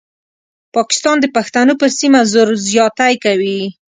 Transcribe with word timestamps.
پاکستان 0.75 1.15
د 1.21 1.25
پښتنو 1.35 1.73
پر 1.81 1.89
سیمه 1.99 2.21
زور 2.31 2.49
زیاتی 2.69 3.13
کوي. 3.23 3.59